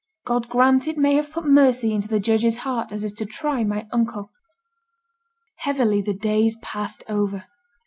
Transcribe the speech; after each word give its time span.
God 0.25 0.49
grant 0.49 0.87
it 0.87 0.97
may 0.97 1.13
have 1.13 1.31
put 1.31 1.45
mercy 1.45 1.93
into 1.93 2.07
the 2.07 2.19
judge's 2.19 2.57
heart 2.65 2.91
as 2.91 3.03
is 3.03 3.13
to 3.13 3.25
try 3.27 3.63
my 3.63 3.85
uncle.' 3.91 4.31
Heavily 5.57 6.01
the 6.01 6.15
days 6.15 6.55
passed 6.63 7.03
over. 7.07 7.45